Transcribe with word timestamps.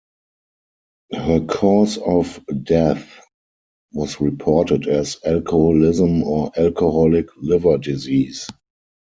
Her 1.13 1.41
cause 1.41 1.99
of 1.99 2.39
death 2.63 3.21
was 3.93 4.19
reported 4.19 4.87
as 4.87 5.17
alcoholism 5.23 6.23
or 6.23 6.51
alcoholic 6.57 7.27
liver 7.37 7.77
disease. 7.77 8.47